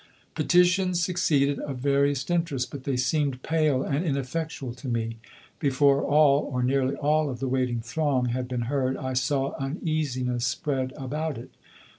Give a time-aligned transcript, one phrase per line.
[0.33, 5.19] Petitions succeeded, of various interest, but they seemed pale and ineffectual to me.
[5.59, 10.43] Before all or nearly all of the waiting throng had been heard I saw uneasiness
[10.47, 11.51] spread about it.